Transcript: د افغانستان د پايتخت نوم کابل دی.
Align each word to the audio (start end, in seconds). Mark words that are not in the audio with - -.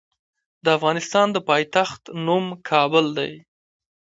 د 0.63 0.65
افغانستان 0.77 1.27
د 1.33 1.37
پايتخت 1.49 2.01
نوم 2.25 2.45
کابل 2.69 3.05
دی. 3.17 3.31